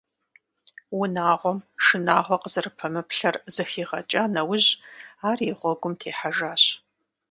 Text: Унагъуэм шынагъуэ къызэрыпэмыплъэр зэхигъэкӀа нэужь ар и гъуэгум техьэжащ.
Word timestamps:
Унагъуэм 0.99 1.59
шынагъуэ 1.85 2.37
къызэрыпэмыплъэр 2.41 3.35
зэхигъэкӀа 3.53 4.23
нэужь 4.33 4.69
ар 5.29 5.39
и 5.49 5.53
гъуэгум 5.59 5.93
техьэжащ. 5.99 6.63